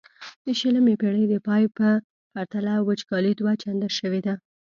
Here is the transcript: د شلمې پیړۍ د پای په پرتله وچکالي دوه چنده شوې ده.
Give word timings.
د 0.45 0.47
شلمې 0.59 0.93
پیړۍ 1.01 1.25
د 1.29 1.35
پای 1.47 1.63
په 1.77 1.87
پرتله 2.33 2.73
وچکالي 2.87 3.33
دوه 3.39 3.53
چنده 3.61 3.89
شوې 3.97 4.21
ده. 4.25 4.35